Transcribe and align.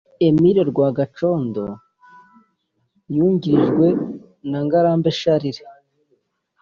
Emile 0.27 0.61
Rwagacondo 0.71 1.65
yungirijwe 3.15 3.87
na 4.49 4.59
Ngarambe 4.65 5.09
Charles 5.19 5.57